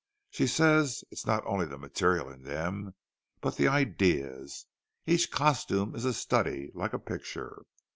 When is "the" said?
1.67-1.77, 3.57-3.67